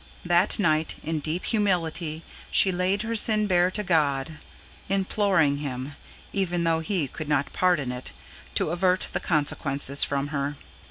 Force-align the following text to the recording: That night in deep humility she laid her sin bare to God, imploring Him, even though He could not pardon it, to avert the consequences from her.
That 0.25 0.57
night 0.57 0.95
in 1.03 1.19
deep 1.19 1.45
humility 1.45 2.23
she 2.49 2.71
laid 2.71 3.03
her 3.03 3.15
sin 3.15 3.45
bare 3.45 3.69
to 3.69 3.83
God, 3.83 4.39
imploring 4.89 5.57
Him, 5.57 5.95
even 6.33 6.63
though 6.63 6.79
He 6.79 7.07
could 7.07 7.29
not 7.29 7.53
pardon 7.53 7.91
it, 7.91 8.11
to 8.55 8.71
avert 8.71 9.09
the 9.13 9.19
consequences 9.19 10.03
from 10.03 10.29
her. 10.29 10.55